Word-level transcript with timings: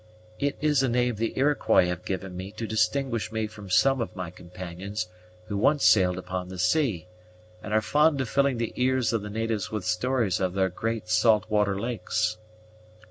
"It 0.39 0.55
is 0.61 0.81
a 0.81 0.89
name 0.89 1.17
the 1.17 1.37
Iroquois 1.37 1.85
have 1.85 2.03
given 2.05 2.35
me 2.35 2.49
to 2.53 2.65
distinguish 2.65 3.31
me 3.31 3.45
from 3.45 3.69
some 3.69 4.01
of 4.01 4.15
my 4.15 4.31
companions 4.31 5.07
who 5.45 5.55
once 5.55 5.85
sailed 5.85 6.17
upon 6.17 6.47
the 6.49 6.57
sea, 6.57 7.05
and 7.61 7.71
are 7.71 7.83
fond 7.83 8.19
of 8.19 8.27
filling 8.27 8.57
the 8.57 8.73
ears 8.75 9.13
of 9.13 9.21
the 9.21 9.29
natives 9.29 9.69
with 9.69 9.85
stories 9.85 10.39
of 10.39 10.55
their 10.55 10.69
great 10.69 11.07
salt 11.07 11.45
water 11.51 11.79
lakes." 11.79 12.39